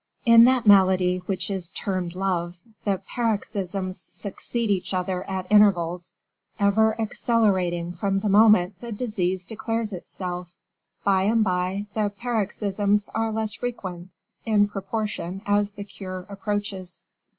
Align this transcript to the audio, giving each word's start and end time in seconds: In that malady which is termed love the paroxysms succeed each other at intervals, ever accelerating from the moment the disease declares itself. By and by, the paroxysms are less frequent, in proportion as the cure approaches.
In 0.25 0.45
that 0.45 0.65
malady 0.65 1.17
which 1.27 1.51
is 1.51 1.69
termed 1.69 2.15
love 2.15 2.57
the 2.85 3.03
paroxysms 3.13 3.99
succeed 4.11 4.71
each 4.71 4.95
other 4.95 5.23
at 5.29 5.45
intervals, 5.51 6.15
ever 6.59 6.99
accelerating 6.99 7.93
from 7.93 8.21
the 8.21 8.27
moment 8.27 8.81
the 8.81 8.91
disease 8.91 9.45
declares 9.45 9.93
itself. 9.93 10.55
By 11.03 11.25
and 11.25 11.43
by, 11.43 11.85
the 11.93 12.09
paroxysms 12.09 13.09
are 13.13 13.31
less 13.31 13.53
frequent, 13.53 14.09
in 14.43 14.67
proportion 14.69 15.43
as 15.45 15.73
the 15.73 15.83
cure 15.83 16.25
approaches. 16.29 17.03